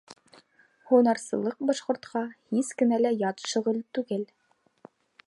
[0.91, 4.29] Һунарсылыҡ башҡортҡа һис кенә лә ят шөғөл түгел.